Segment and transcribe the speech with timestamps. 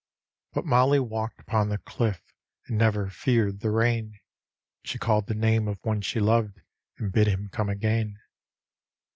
[0.53, 2.23] But Mollie walked upon the cliff,
[2.65, 4.19] and never feared the rain;
[4.81, 6.59] She called the name of one she loved
[6.97, 8.17] and bid him come again.